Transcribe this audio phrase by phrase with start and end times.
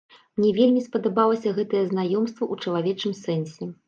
[0.37, 3.69] Мне вельмі спадабалася гэтае знаёмства ў чалавечым сэнсе.